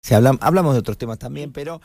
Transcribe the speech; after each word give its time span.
Se 0.00 0.14
hablan, 0.14 0.38
hablamos 0.40 0.74
de 0.74 0.80
otros 0.80 0.96
temas 0.96 1.18
también, 1.18 1.52
pero 1.52 1.80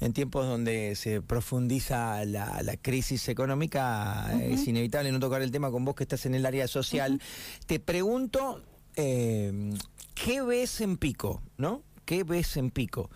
en 0.00 0.12
tiempos 0.12 0.46
donde 0.46 0.96
se 0.96 1.20
profundiza 1.20 2.24
la, 2.24 2.76
crisis 2.80 3.28
económica 3.28 4.32
es 4.40 4.66
inevitable 4.66 5.12
no 5.12 5.20
tocar 5.20 5.42
el 5.42 5.50
tema 5.50 5.70
con 5.70 5.84
vos 5.84 5.94
que 5.94 6.04
estás 6.04 6.26
en 6.26 6.34
el 6.34 6.46
área 6.46 6.66
social. 6.66 7.20
Te 7.66 7.78
pregunto, 7.78 8.62
eh, 8.96 9.72
¿qué 10.14 10.42
ves 10.42 10.80
en 10.80 10.96
Pico? 10.96 11.42
¿No? 11.58 11.82
¿Qué 12.06 12.24
ves 12.24 12.56
en 12.56 12.70
Pico? 12.70 13.10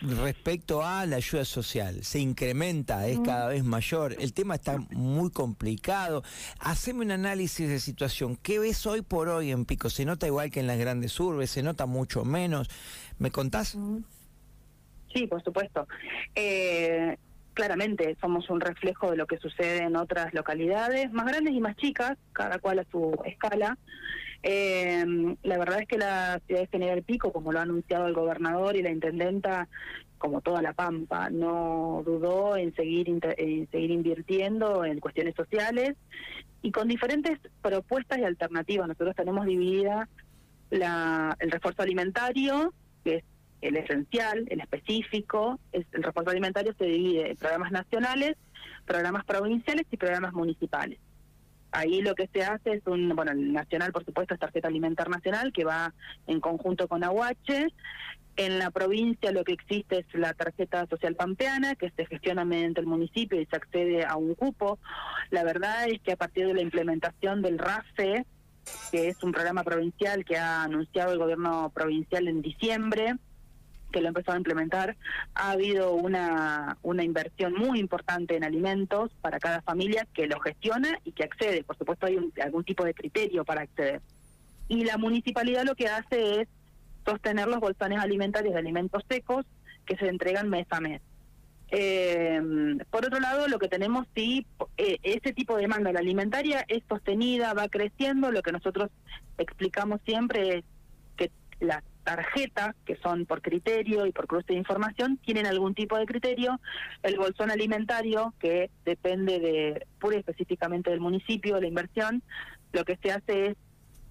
Respecto 0.00 0.82
a 0.82 1.06
la 1.06 1.16
ayuda 1.16 1.44
social. 1.44 2.02
Se 2.04 2.18
incrementa, 2.18 3.06
es 3.06 3.20
cada 3.20 3.48
vez 3.48 3.64
mayor. 3.64 4.16
El 4.18 4.32
tema 4.32 4.54
está 4.54 4.78
muy 4.90 5.30
complicado. 5.30 6.22
Haceme 6.58 7.04
un 7.04 7.10
análisis 7.10 7.68
de 7.68 7.80
situación. 7.80 8.36
¿Qué 8.36 8.58
ves 8.58 8.86
hoy 8.86 9.02
por 9.02 9.28
hoy 9.28 9.50
en 9.50 9.64
Pico? 9.64 9.90
¿Se 9.90 10.04
nota 10.04 10.26
igual 10.26 10.50
que 10.50 10.60
en 10.60 10.66
las 10.66 10.78
grandes 10.78 11.18
urbes? 11.20 11.50
¿Se 11.50 11.62
nota 11.62 11.86
mucho 11.86 12.24
menos? 12.24 12.68
¿Me 13.18 13.30
contás? 13.30 13.76
Sí, 15.12 15.26
por 15.26 15.42
supuesto. 15.42 15.86
Eh, 16.34 17.16
claramente 17.54 18.16
somos 18.20 18.48
un 18.50 18.60
reflejo 18.60 19.10
de 19.10 19.16
lo 19.16 19.26
que 19.26 19.38
sucede 19.38 19.84
en 19.84 19.96
otras 19.96 20.32
localidades, 20.34 21.12
más 21.12 21.26
grandes 21.26 21.54
y 21.54 21.60
más 21.60 21.76
chicas, 21.76 22.16
cada 22.32 22.58
cual 22.58 22.80
a 22.80 22.84
su 22.90 23.18
escala. 23.24 23.78
Eh, 24.42 25.04
la 25.42 25.58
verdad 25.58 25.80
es 25.80 25.88
que 25.88 25.98
la 25.98 26.40
ciudad 26.46 26.62
de 26.62 26.66
General 26.68 27.02
Pico, 27.02 27.32
como 27.32 27.52
lo 27.52 27.58
ha 27.58 27.62
anunciado 27.62 28.06
el 28.06 28.14
gobernador 28.14 28.76
y 28.76 28.82
la 28.82 28.90
intendenta, 28.90 29.68
como 30.18 30.40
toda 30.40 30.62
la 30.62 30.72
Pampa, 30.72 31.30
no 31.30 32.02
dudó 32.04 32.56
en 32.56 32.74
seguir, 32.74 33.08
en 33.08 33.70
seguir 33.70 33.90
invirtiendo 33.90 34.84
en 34.84 35.00
cuestiones 35.00 35.34
sociales 35.34 35.96
y 36.62 36.72
con 36.72 36.88
diferentes 36.88 37.38
propuestas 37.62 38.18
y 38.18 38.24
alternativas. 38.24 38.88
Nosotros 38.88 39.16
tenemos 39.16 39.46
dividida 39.46 40.08
la, 40.70 41.36
el 41.40 41.50
refuerzo 41.50 41.82
alimentario, 41.82 42.72
que 43.02 43.16
es 43.16 43.24
el 43.60 43.76
esencial, 43.76 44.46
el 44.48 44.60
específico. 44.60 45.58
el 45.72 46.02
refuerzo 46.02 46.30
alimentario 46.30 46.74
se 46.78 46.84
divide 46.84 47.30
en 47.30 47.36
programas 47.36 47.72
nacionales, 47.72 48.36
programas 48.86 49.24
provinciales 49.24 49.86
y 49.90 49.96
programas 49.96 50.32
municipales. 50.32 50.98
Ahí 51.72 52.02
lo 52.02 52.14
que 52.14 52.28
se 52.32 52.42
hace 52.42 52.72
es 52.72 52.86
un, 52.86 53.14
bueno, 53.14 53.32
el 53.32 53.52
nacional 53.52 53.92
por 53.92 54.04
supuesto 54.04 54.34
es 54.34 54.40
tarjeta 54.40 54.68
alimentar 54.68 55.08
nacional 55.08 55.52
que 55.52 55.64
va 55.64 55.94
en 56.26 56.40
conjunto 56.40 56.88
con 56.88 57.04
Aguache. 57.04 57.68
En 58.36 58.58
la 58.58 58.70
provincia 58.70 59.32
lo 59.32 59.44
que 59.44 59.52
existe 59.52 59.98
es 59.98 60.06
la 60.14 60.32
tarjeta 60.34 60.86
social 60.86 61.14
pampeana 61.14 61.74
que 61.74 61.90
se 61.90 62.06
gestiona 62.06 62.44
mediante 62.44 62.80
el 62.80 62.86
municipio 62.86 63.40
y 63.40 63.46
se 63.46 63.56
accede 63.56 64.04
a 64.04 64.16
un 64.16 64.34
cupo. 64.34 64.78
La 65.30 65.44
verdad 65.44 65.88
es 65.88 66.00
que 66.00 66.12
a 66.12 66.16
partir 66.16 66.46
de 66.46 66.54
la 66.54 66.62
implementación 66.62 67.42
del 67.42 67.58
RAFE, 67.58 68.24
que 68.90 69.08
es 69.08 69.22
un 69.22 69.32
programa 69.32 69.62
provincial 69.62 70.24
que 70.24 70.38
ha 70.38 70.64
anunciado 70.64 71.12
el 71.12 71.18
gobierno 71.18 71.70
provincial 71.74 72.26
en 72.26 72.42
diciembre, 72.42 73.14
que 73.90 74.00
lo 74.00 74.06
ha 74.06 74.08
empezado 74.08 74.34
a 74.34 74.38
implementar, 74.38 74.96
ha 75.34 75.52
habido 75.52 75.92
una, 75.94 76.76
una 76.82 77.04
inversión 77.04 77.54
muy 77.54 77.78
importante 77.78 78.36
en 78.36 78.44
alimentos 78.44 79.10
para 79.20 79.38
cada 79.38 79.62
familia 79.62 80.06
que 80.14 80.26
lo 80.26 80.40
gestiona 80.40 80.98
y 81.04 81.12
que 81.12 81.24
accede. 81.24 81.64
Por 81.64 81.76
supuesto, 81.76 82.06
hay 82.06 82.18
algún 82.42 82.64
tipo 82.64 82.84
de 82.84 82.94
criterio 82.94 83.44
para 83.44 83.62
acceder. 83.62 84.00
Y 84.68 84.84
la 84.84 84.98
municipalidad 84.98 85.64
lo 85.64 85.74
que 85.74 85.88
hace 85.88 86.42
es 86.42 86.48
sostener 87.04 87.48
los 87.48 87.60
bolsones 87.60 87.98
alimentarios 87.98 88.54
de 88.54 88.60
alimentos 88.60 89.02
secos 89.08 89.44
que 89.84 89.96
se 89.96 90.08
entregan 90.08 90.48
mes 90.48 90.66
a 90.70 90.80
mes. 90.80 91.02
Eh, 91.72 92.40
por 92.90 93.04
otro 93.04 93.20
lado, 93.20 93.46
lo 93.46 93.58
que 93.58 93.68
tenemos, 93.68 94.06
sí, 94.14 94.46
eh, 94.76 94.98
ese 95.02 95.32
tipo 95.32 95.54
de 95.54 95.62
demanda 95.62 95.92
la 95.92 96.00
alimentaria 96.00 96.64
es 96.68 96.82
sostenida, 96.88 97.54
va 97.54 97.68
creciendo. 97.68 98.30
Lo 98.32 98.42
que 98.42 98.52
nosotros 98.52 98.90
explicamos 99.38 100.00
siempre 100.04 100.58
es 100.58 100.64
que 101.16 101.30
las 101.60 101.82
tarjetas, 102.04 102.74
que 102.84 102.96
son 102.96 103.26
por 103.26 103.42
criterio 103.42 104.06
y 104.06 104.12
por 104.12 104.26
cruce 104.26 104.52
de 104.52 104.58
información, 104.58 105.18
tienen 105.18 105.46
algún 105.46 105.74
tipo 105.74 105.96
de 105.98 106.06
criterio. 106.06 106.60
El 107.02 107.16
bolsón 107.16 107.50
alimentario, 107.50 108.34
que 108.38 108.70
depende 108.84 109.38
de 109.38 109.86
pura 109.98 110.16
y 110.16 110.20
específicamente 110.20 110.90
del 110.90 111.00
municipio, 111.00 111.60
la 111.60 111.66
inversión, 111.66 112.22
lo 112.72 112.84
que 112.84 112.98
se 113.02 113.12
hace 113.12 113.46
es 113.46 113.56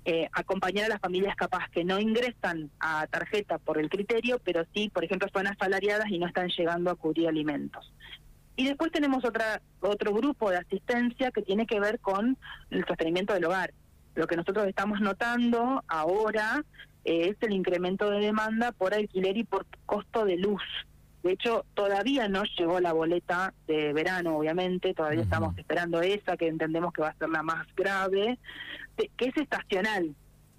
eh, 0.06 0.30
acompañar 0.32 0.86
a 0.86 0.90
las 0.90 1.02
familias 1.02 1.36
capaz 1.36 1.70
que 1.72 1.84
no 1.84 2.00
ingresan 2.00 2.72
a 2.80 3.06
tarjeta 3.08 3.58
por 3.58 3.78
el 3.78 3.90
criterio, 3.90 4.40
pero 4.44 4.66
sí, 4.74 4.90
por 4.90 5.04
ejemplo, 5.04 5.28
son 5.34 5.48
asalariadas 5.48 6.10
y 6.10 6.20
no 6.20 6.28
están 6.28 6.48
llegando 6.50 6.90
a 6.90 6.96
cubrir 6.96 7.28
alimentos. 7.28 7.94
Y 8.56 8.66
después 8.66 8.92
tenemos 8.92 9.24
otra, 9.24 9.62
otro 9.82 10.14
grupo 10.14 10.50
de 10.50 10.58
asistencia 10.58 11.32
que 11.32 11.42
tiene 11.42 11.66
que 11.66 11.80
ver 11.80 12.00
con 12.00 12.38
el 12.72 12.86
sostenimiento 12.86 13.34
del 13.34 13.46
hogar. 13.46 13.74
Lo 14.16 14.28
que 14.28 14.36
nosotros 14.36 14.68
estamos 14.68 15.00
notando 15.00 15.84
ahora 15.88 16.66
es 17.04 17.36
el 17.42 17.54
incremento 17.54 18.10
de 18.10 18.20
demanda 18.20 18.72
por 18.72 18.94
alquiler 18.94 19.38
y 19.38 19.44
por 19.44 19.66
costo 19.86 20.26
de 20.26 20.38
luz. 20.38 20.64
De 21.24 21.34
hecho, 21.34 21.66
todavía 21.74 22.30
no 22.30 22.44
llegó 22.58 22.80
la 22.80 22.94
boleta 22.94 23.54
de 23.68 23.92
verano, 23.92 24.38
obviamente, 24.38 24.94
todavía 24.94 25.24
estamos 25.24 25.58
esperando 25.58 26.02
esa, 26.02 26.38
que 26.38 26.48
entendemos 26.48 26.94
que 26.94 27.02
va 27.02 27.10
a 27.10 27.18
ser 27.18 27.30
la 27.30 27.44
más 27.44 27.68
grave, 27.76 28.40
que 28.96 29.26
es 29.26 29.36
estacional, 29.36 30.16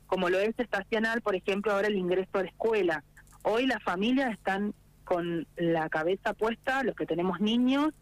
como 0.06 0.28
lo 0.28 0.38
es 0.38 0.54
estacional, 0.58 1.22
por 1.22 1.34
ejemplo, 1.34 1.72
ahora 1.72 1.88
el 1.88 1.96
ingreso 1.96 2.30
a 2.34 2.42
la 2.42 2.48
escuela. 2.48 3.04
Hoy 3.42 3.66
las 3.66 3.82
familias 3.82 4.32
están 4.32 4.74
con 5.04 5.46
la 5.56 5.88
cabeza 5.88 6.34
puesta, 6.34 6.84
los 6.84 6.94
que 6.94 7.06
tenemos 7.06 7.40
niños, 7.40 7.94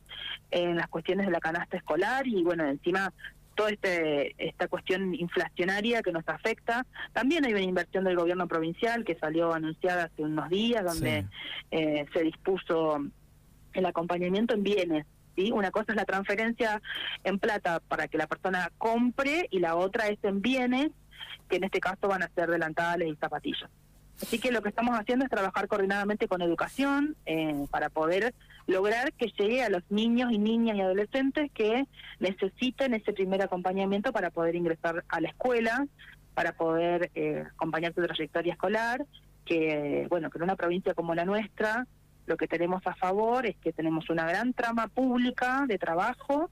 en 0.51 0.77
las 0.77 0.89
cuestiones 0.89 1.27
de 1.27 1.33
la 1.33 1.41
canasta 1.41 1.77
escolar 1.77 2.27
y 2.27 2.43
bueno, 2.43 2.65
encima 2.67 3.13
toda 3.59 3.71
este, 3.71 4.37
esta 4.39 4.69
cuestión 4.69 5.17
inflacionaria 5.17 6.01
que 6.01 6.13
nos 6.13 6.23
afecta. 6.29 6.87
También 7.13 7.45
hay 7.45 7.51
una 7.55 7.63
inversión 7.63 8.05
del 8.05 8.15
gobierno 8.15 8.47
provincial 8.47 9.05
que 9.05 9.17
salió 9.17 9.53
anunciada 9.53 10.05
hace 10.05 10.23
unos 10.23 10.49
días, 10.49 10.85
donde 10.85 11.27
eh, 11.73 12.07
se 12.13 12.23
dispuso 12.23 13.05
el 13.73 13.85
acompañamiento 13.85 14.55
en 14.55 14.63
bienes. 14.63 15.07
¿sí? 15.35 15.51
Una 15.51 15.73
cosa 15.73 15.91
es 15.91 15.97
la 15.97 16.05
transferencia 16.05 16.81
en 17.25 17.41
plata 17.41 17.81
para 17.81 18.07
que 18.07 18.17
la 18.17 18.29
persona 18.29 18.71
compre 18.79 19.49
y 19.51 19.59
la 19.59 19.75
otra 19.75 20.07
es 20.07 20.23
en 20.23 20.41
bienes, 20.41 20.91
que 21.49 21.57
en 21.57 21.65
este 21.65 21.81
caso 21.81 22.07
van 22.07 22.23
a 22.23 22.31
ser 22.37 22.49
delantales 22.49 23.09
y 23.09 23.17
zapatillas. 23.17 23.69
Así 24.21 24.39
que 24.39 24.51
lo 24.51 24.63
que 24.63 24.69
estamos 24.69 24.99
haciendo 24.99 25.25
es 25.25 25.31
trabajar 25.31 25.69
coordinadamente 25.69 26.27
con 26.27 26.43
educación 26.43 27.17
eh, 27.27 27.67
para 27.71 27.89
poder 27.89 28.35
lograr 28.67 29.13
que 29.13 29.33
llegue 29.39 29.63
a 29.63 29.71
los 29.71 29.83
niños 29.91 30.33
y 30.33 30.39
niñas 30.39 30.77
y 30.77 30.81
adolescentes 30.81 31.51
que 31.53 31.87
necesiten 32.19 32.95
ese 32.95 33.13
primer 33.13 33.43
acompañamiento 33.43 34.13
para 34.13 34.31
poder 34.31 34.57
ingresar 34.57 35.05
a 35.09 35.21
la 35.21 35.29
escuela, 35.29 35.87
para 36.35 36.53
poder 36.53 37.11
eh, 37.15 37.45
acompañar 37.55 37.95
su 37.95 38.03
trayectoria 38.03 38.55
escolar, 38.55 39.07
que 39.45 40.07
bueno, 40.11 40.31
que 40.31 40.39
en 40.39 40.45
una 40.45 40.57
provincia 40.57 40.95
como 40.95 41.15
la 41.15 41.25
nuestra 41.25 41.87
lo 42.27 42.37
que 42.37 42.47
tenemos 42.47 42.87
a 42.87 42.95
favor 42.95 43.47
es 43.47 43.57
que 43.57 43.73
tenemos 43.73 44.11
una 44.11 44.27
gran 44.27 44.53
trama 44.53 44.89
pública 44.89 45.65
de 45.67 45.79
trabajo 45.79 46.51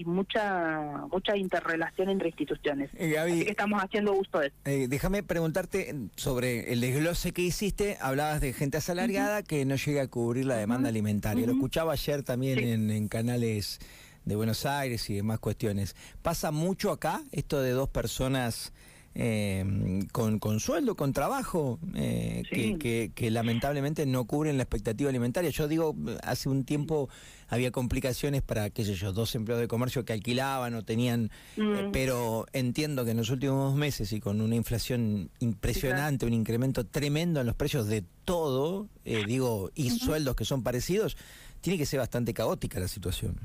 y 0.00 0.04
mucha 0.04 1.06
mucha 1.12 1.36
interrelación 1.36 2.08
entre 2.08 2.28
instituciones. 2.28 2.90
Eh, 2.94 3.18
Así 3.18 3.44
que 3.44 3.50
estamos 3.50 3.82
haciendo 3.82 4.14
uso 4.14 4.38
de 4.38 4.46
eso. 4.46 4.56
Eh, 4.64 4.86
déjame 4.88 5.22
preguntarte 5.22 5.94
sobre 6.16 6.72
el 6.72 6.80
desglose 6.80 7.32
que 7.32 7.42
hiciste. 7.42 7.98
Hablabas 8.00 8.40
de 8.40 8.52
gente 8.52 8.78
asalariada 8.78 9.42
que 9.42 9.64
no 9.64 9.76
llega 9.76 10.02
a 10.02 10.08
cubrir 10.08 10.46
la 10.46 10.56
demanda 10.56 10.88
alimentaria. 10.88 11.46
Lo 11.46 11.52
escuchaba 11.52 11.92
ayer 11.92 12.22
también 12.22 12.60
en, 12.60 12.90
en 12.90 13.08
canales 13.08 13.78
de 14.24 14.36
Buenos 14.36 14.64
Aires 14.64 15.08
y 15.10 15.14
demás 15.14 15.38
cuestiones. 15.38 15.94
¿Pasa 16.22 16.50
mucho 16.50 16.92
acá 16.92 17.22
esto 17.32 17.60
de 17.60 17.72
dos 17.72 17.88
personas 17.88 18.72
eh, 19.14 20.04
con, 20.12 20.38
con 20.38 20.60
sueldo, 20.60 20.94
con 20.94 21.12
trabajo, 21.12 21.78
eh, 21.94 22.42
que, 22.50 23.10
que, 23.14 23.30
lamentablemente 23.30 24.06
no 24.06 24.24
cubren 24.24 24.56
la 24.56 24.62
expectativa 24.62 25.10
alimentaria. 25.10 25.50
Yo 25.50 25.66
digo, 25.66 25.96
hace 26.22 26.48
un 26.48 26.64
tiempo 26.64 27.08
había 27.48 27.72
complicaciones 27.72 28.42
para, 28.42 28.70
qué 28.70 28.84
sé 28.84 28.94
yo, 28.94 29.12
dos 29.12 29.34
empleados 29.34 29.60
de 29.60 29.68
comercio 29.68 30.04
que 30.04 30.12
alquilaban 30.12 30.74
o 30.74 30.84
tenían, 30.84 31.30
eh, 31.56 31.60
mm. 31.62 31.92
pero 31.92 32.46
entiendo 32.52 33.04
que 33.04 33.10
en 33.10 33.16
los 33.16 33.30
últimos 33.30 33.74
meses 33.74 34.12
y 34.12 34.20
con 34.20 34.40
una 34.40 34.54
inflación 34.54 35.30
impresionante, 35.40 36.24
un 36.26 36.32
incremento 36.32 36.86
tremendo 36.86 37.40
en 37.40 37.46
los 37.46 37.56
precios 37.56 37.88
de 37.88 38.04
todo, 38.24 38.88
eh, 39.04 39.24
digo, 39.26 39.72
y 39.74 39.90
sueldos 39.90 40.36
que 40.36 40.44
son 40.44 40.62
parecidos, 40.62 41.16
tiene 41.60 41.76
que 41.76 41.86
ser 41.86 41.98
bastante 41.98 42.32
caótica 42.32 42.78
la 42.78 42.88
situación. 42.88 43.36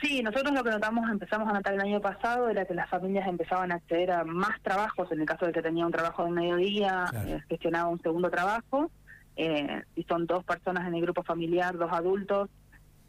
Sí, 0.00 0.22
nosotros 0.22 0.52
lo 0.52 0.62
que 0.62 0.70
notamos, 0.70 1.08
empezamos 1.10 1.48
a 1.48 1.54
notar 1.54 1.74
el 1.74 1.80
año 1.80 2.00
pasado, 2.00 2.50
era 2.50 2.66
que 2.66 2.74
las 2.74 2.88
familias 2.90 3.26
empezaban 3.26 3.72
a 3.72 3.76
acceder 3.76 4.10
a 4.10 4.24
más 4.24 4.60
trabajos, 4.62 5.10
en 5.10 5.20
el 5.20 5.26
caso 5.26 5.46
de 5.46 5.52
que 5.52 5.62
tenía 5.62 5.86
un 5.86 5.92
trabajo 5.92 6.24
de 6.24 6.32
mediodía, 6.32 7.06
eh, 7.26 7.40
gestionaba 7.48 7.88
un 7.88 8.02
segundo 8.02 8.30
trabajo, 8.30 8.90
eh, 9.36 9.82
y 9.94 10.02
son 10.04 10.26
dos 10.26 10.44
personas 10.44 10.86
en 10.86 10.94
el 10.94 11.02
grupo 11.02 11.22
familiar, 11.22 11.78
dos 11.78 11.92
adultos, 11.92 12.50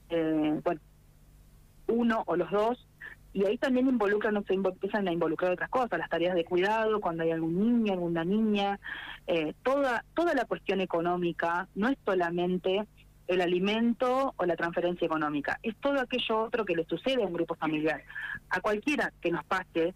eh, 0.09 0.61
bueno, 0.63 0.79
uno 1.87 2.23
o 2.25 2.35
los 2.37 2.49
dos, 2.51 2.87
y 3.33 3.45
ahí 3.45 3.57
también 3.57 3.87
involucran, 3.87 4.43
se 4.45 4.53
empiezan 4.53 5.07
a 5.07 5.11
involucrar 5.11 5.51
otras 5.51 5.69
cosas, 5.69 5.99
las 5.99 6.09
tareas 6.09 6.35
de 6.35 6.45
cuidado, 6.45 6.99
cuando 6.99 7.23
hay 7.23 7.31
algún 7.31 7.59
niño, 7.59 7.93
alguna 7.93 8.23
niña, 8.23 8.79
eh, 9.27 9.53
toda, 9.61 10.03
toda 10.15 10.33
la 10.33 10.45
cuestión 10.45 10.81
económica 10.81 11.67
no 11.75 11.87
es 11.87 11.97
solamente 12.03 12.87
el 13.27 13.41
alimento 13.41 14.33
o 14.37 14.45
la 14.45 14.55
transferencia 14.55 15.05
económica. 15.05 15.59
Es 15.61 15.75
todo 15.77 15.99
aquello 15.99 16.43
otro 16.43 16.65
que 16.65 16.75
le 16.75 16.85
sucede 16.85 17.23
a 17.23 17.27
un 17.27 17.33
grupo 17.33 17.55
familiar. 17.55 18.03
A 18.49 18.61
cualquiera 18.61 19.11
que 19.21 19.31
nos 19.31 19.43
pase, 19.45 19.93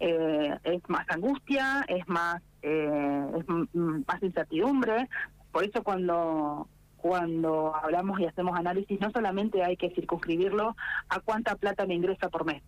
eh, 0.00 0.58
es 0.64 0.82
más 0.88 1.08
angustia, 1.08 1.84
es 1.88 2.06
más 2.08 2.42
eh, 2.62 3.26
es 3.38 3.44
más 3.74 4.22
incertidumbre. 4.22 5.08
Por 5.52 5.64
eso 5.64 5.82
cuando 5.82 6.68
cuando 6.96 7.76
hablamos 7.76 8.18
y 8.18 8.24
hacemos 8.24 8.58
análisis, 8.58 8.98
no 8.98 9.10
solamente 9.10 9.62
hay 9.62 9.76
que 9.76 9.90
circunscribirlo 9.90 10.74
a 11.10 11.20
cuánta 11.20 11.54
plata 11.54 11.84
me 11.84 11.94
ingresa 11.94 12.30
por 12.30 12.46
mes, 12.46 12.62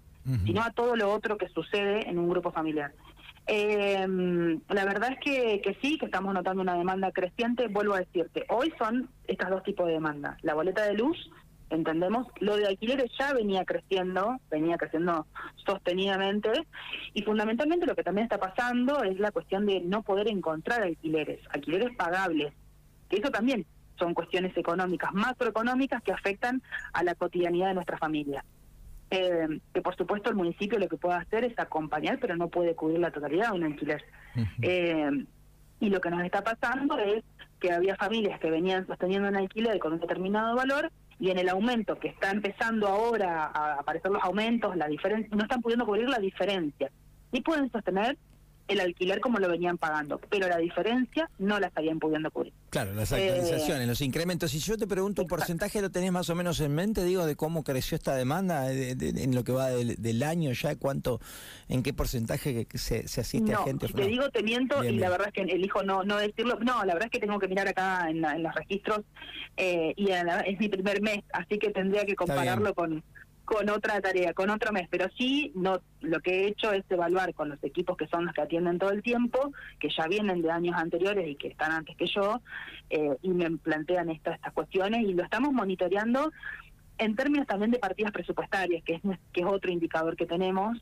sino 0.45 0.63
a 0.63 0.73
todo 0.73 0.95
lo 0.95 1.11
otro 1.11 1.39
que 1.39 1.49
sucede 1.49 2.07
en 2.07 2.19
un 2.19 2.29
grupo 2.29 2.51
familiar. 2.51 2.93
Eh, 3.47 4.07
la 4.69 4.85
verdad 4.85 5.13
es 5.13 5.19
que, 5.21 5.61
que 5.63 5.79
sí, 5.81 5.99
que 5.99 6.07
estamos 6.07 6.35
notando 6.35 6.63
una 6.63 6.77
demanda 6.77 7.13
creciente. 7.13 7.69
Vuelvo 7.69 7.95
a 7.95 8.01
decirte, 8.01 8.45
hoy 8.49 8.73
son 8.79 9.09
estos 9.27 9.49
dos 9.51 9.63
tipos 9.63 9.87
de 9.87 9.95
demandas. 9.95 10.43
La 10.43 10.55
boleta 10.55 10.85
de 10.85 10.95
luz, 10.95 11.17
entendemos, 11.71 12.27
lo 12.41 12.57
de 12.57 12.67
alquileres 12.67 13.11
ya 13.19 13.33
venía 13.33 13.65
creciendo, 13.65 14.39
venía 14.51 14.77
creciendo 14.77 15.27
sostenidamente, 15.65 16.51
y 17.13 17.23
fundamentalmente 17.23 17.87
lo 17.87 17.97
que 17.97 18.05
también 18.05 18.25
está 18.25 18.39
pasando 18.39 19.03
es 19.03 19.19
la 19.19 19.33
cuestión 19.33 19.67
de 19.67 19.81
no 19.81 20.03
poder 20.03 20.29
encontrar 20.29 20.83
alquileres, 20.83 21.41
alquileres 21.51 21.97
pagables, 21.97 22.53
que 23.09 23.17
eso 23.17 23.31
también 23.31 23.67
son 23.99 24.15
cuestiones 24.15 24.57
económicas, 24.57 25.13
macroeconómicas 25.13 26.03
que 26.03 26.13
afectan 26.13 26.63
a 26.93 27.03
la 27.03 27.15
cotidianidad 27.15 27.69
de 27.69 27.75
nuestra 27.75 27.99
familia. 27.99 28.45
Eh, 29.11 29.61
que 29.73 29.83
por 29.83 29.95
supuesto 29.95 30.31
el 30.31 30.37
municipio 30.37 30.79
lo 30.79 30.89
que 30.89 30.97
puede 30.97 31.17
hacer 31.17 31.45
es 31.45 31.59
acompañar, 31.59 32.19
pero 32.21 32.37
no 32.37 32.49
puede 32.49 32.75
cubrir 32.75 32.99
la 32.99 33.13
totalidad 33.13 33.51
de 33.51 33.57
un 33.57 33.65
alquiler. 33.65 34.05
Eh, 34.63 35.25
y 35.79 35.91
lo 35.91 36.01
que 36.01 36.11
nos 36.11 36.25
está 36.25 36.43
pasando 36.43 36.99
es 36.99 37.23
que 37.61 37.73
había 37.73 37.97
familias 37.97 38.41
que 38.41 38.51
venían 38.51 38.87
sosteniendo 38.87 39.29
un 39.29 39.37
alquiler 39.37 39.79
con 39.79 39.93
un 39.93 40.01
determinado 40.01 40.57
valor 40.57 40.91
y 41.19 41.31
en 41.31 41.39
el 41.39 41.49
aumento 41.49 41.99
que 41.99 42.09
está 42.09 42.31
empezando 42.31 42.89
ahora 42.89 43.47
a 43.47 43.75
aparecer 43.75 44.11
los 44.11 44.23
aumentos, 44.23 44.77
la 44.77 44.87
diferencia, 44.87 45.35
no 45.35 45.43
están 45.43 45.63
pudiendo 45.63 45.87
cubrir 45.87 46.09
la 46.09 46.19
diferencia. 46.19 46.91
Y 47.33 47.41
pueden 47.41 47.71
sostener 47.71 48.17
el 48.69 48.81
alquiler 48.81 49.21
como 49.21 49.39
lo 49.39 49.49
venían 49.49 49.79
pagando, 49.79 50.21
pero 50.31 50.49
la 50.49 50.59
diferencia 50.59 51.31
no 51.39 51.61
la 51.61 51.69
estarían 51.69 51.99
pudiendo 51.99 52.31
cubrir. 52.31 52.53
Claro, 52.71 52.93
las 52.95 53.13
actualizaciones, 53.13 53.85
eh, 53.85 53.87
los 53.87 54.01
incrementos. 54.01 54.51
Si 54.51 54.59
yo 54.59 54.77
te 54.77 54.87
pregunto 54.87 55.23
un 55.23 55.29
porcentaje, 55.29 55.81
¿lo 55.81 55.91
tenés 55.91 56.13
más 56.13 56.29
o 56.31 56.35
menos 56.35 56.61
en 56.61 56.75
mente, 56.75 57.05
digo, 57.05 57.27
de 57.27 57.37
cómo 57.37 57.65
creció 57.65 57.97
esta 57.97 58.15
demanda 58.15 58.73
en 58.73 59.35
lo 59.35 59.45
que 59.45 59.53
va 59.53 59.71
del, 59.71 60.23
año 60.23 60.53
ya? 60.53 60.77
¿Cuánto, 60.77 61.21
en 61.69 61.83
qué 61.83 61.93
porcentaje 61.93 62.67
se, 62.75 63.07
se 63.07 63.21
asiste 63.21 63.55
a 63.55 63.59
gente? 63.59 63.89
te 63.89 64.07
digo, 64.07 64.29
te 64.31 64.43
miento, 64.43 64.83
y 64.85 64.97
la 64.99 65.11
verdad 65.11 65.29
es 65.29 65.33
que 65.33 65.43
elijo 65.43 65.83
no, 65.83 66.03
no 66.03 66.17
decirlo. 66.17 66.59
No, 66.61 66.85
la 66.85 66.95
verdad 66.95 67.05
es 67.07 67.13
que 67.13 67.21
tengo 67.21 67.39
que 67.39 67.49
mirar 67.49 67.69
acá 67.69 68.09
en, 68.11 68.23
los 68.43 68.55
registros 68.55 69.03
eh, 69.57 69.95
y 69.97 70.11
es 70.11 70.59
mi 70.59 70.69
primer 70.69 71.01
mes, 71.01 71.23
así 71.33 71.59
que 71.59 71.71
tendría 71.71 72.05
que 72.05 72.15
compararlo 72.15 72.75
con 72.75 73.03
con 73.47 73.71
otra 73.71 74.01
tarea, 74.01 74.35
con 74.35 74.51
otro 74.51 74.73
mes, 74.73 74.89
pero 74.91 75.07
sí 75.17 75.53
no 75.55 75.81
lo 76.01 76.21
que 76.21 76.43
he 76.43 76.49
hecho 76.49 76.73
es 76.73 76.85
evaluar 76.91 77.33
con 77.33 77.49
los 77.49 77.63
equipos 77.65 77.97
que 77.97 78.09
son 78.09 78.27
los 78.27 78.35
que 78.35 78.43
atienden 78.43 78.79
todo 78.79 78.91
el 78.91 79.03
tiempo, 79.03 79.53
que 79.79 79.89
ya 79.89 80.07
vienen 80.09 80.43
de 80.43 80.51
años 80.51 80.77
anteriores 80.77 81.27
y 81.29 81.37
que 81.37 81.49
están 81.49 81.73
antes 81.73 81.97
que 81.97 82.07
yo, 82.07 82.43
eh, 82.91 83.17
y 83.23 83.29
me 83.31 83.51
plantean 83.53 84.11
estas 84.11 84.35
estas 84.35 84.53
cuestiones 84.53 85.03
y 85.03 85.15
lo 85.15 85.23
estamos 85.23 85.53
monitoreando 85.53 86.33
en 86.99 87.15
términos 87.15 87.47
también 87.47 87.71
de 87.71 87.79
partidas 87.79 88.13
presupuestarias, 88.13 88.83
que 88.85 88.95
es, 88.95 89.01
que 89.33 89.41
es 89.43 89.47
otro 89.47 89.71
indicador 89.71 90.17
que 90.17 90.27
tenemos, 90.27 90.79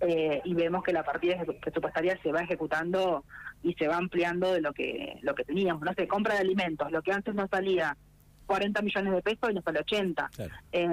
eh, 0.00 0.42
y 0.44 0.54
vemos 0.54 0.84
que 0.84 0.92
la 0.92 1.02
partida 1.02 1.42
presupuestaria 1.60 2.18
se 2.22 2.30
va 2.30 2.40
ejecutando 2.40 3.24
y 3.62 3.74
se 3.74 3.88
va 3.88 3.96
ampliando 3.96 4.52
de 4.52 4.60
lo 4.60 4.72
que 4.72 5.18
lo 5.22 5.34
que 5.34 5.44
teníamos, 5.44 5.82
no 5.82 5.92
sé, 5.94 6.06
compra 6.06 6.34
de 6.34 6.40
alimentos, 6.40 6.92
lo 6.92 7.02
que 7.02 7.12
antes 7.12 7.34
no 7.34 7.48
salía 7.48 7.96
40 8.46 8.82
millones 8.82 9.12
de 9.12 9.22
pesos 9.22 9.50
y 9.50 9.54
nos 9.54 9.64
sale 9.64 9.80
80. 9.80 10.30
Eh, 10.72 10.88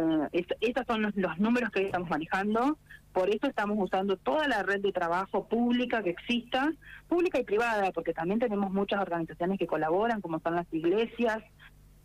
estos 0.61 0.85
son 0.87 1.01
los, 1.01 1.37
números 1.37 1.69
que 1.71 1.85
estamos 1.85 2.09
manejando. 2.09 2.77
Por 3.11 3.29
eso 3.29 3.47
estamos 3.47 3.77
usando 3.79 4.17
toda 4.17 4.47
la 4.47 4.63
red 4.63 4.81
de 4.81 4.91
trabajo 4.91 5.47
pública 5.47 6.01
que 6.01 6.09
exista, 6.09 6.73
pública 7.07 7.39
y 7.39 7.43
privada, 7.43 7.91
porque 7.91 8.13
también 8.13 8.39
tenemos 8.39 8.71
muchas 8.71 9.01
organizaciones 9.01 9.59
que 9.59 9.67
colaboran, 9.67 10.19
como 10.19 10.39
son 10.39 10.55
las 10.55 10.65
iglesias. 10.73 11.43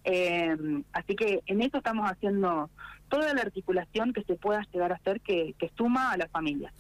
Eh, 0.05 0.57
así 0.93 1.17
que 1.17 1.43
en 1.47 1.63
eso 1.63 1.79
estamos 1.79 2.11
haciendo 2.11 2.71
toda 3.09 3.33
la 3.33 3.41
articulación 3.41 4.13
que 4.13 4.23
se 4.25 4.35
pueda 4.35 4.63
llegar 4.73 4.93
a 4.93 4.97
hacer 4.97 5.21
que, 5.23 5.55
que 5.59 5.71
suma 5.77 6.13
a 6.13 6.19
la 6.19 6.29
familia. 6.29 6.73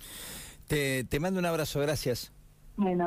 Te, 0.67 1.05
te 1.05 1.19
mando 1.19 1.41
un 1.41 1.47
abrazo, 1.47 1.81
gracias. 1.81 2.32
Bueno, 2.76 3.06